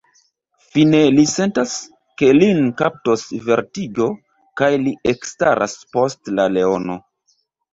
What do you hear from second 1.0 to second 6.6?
li sentas, ke lin kaptos vertigo, kaj li ekstaras post la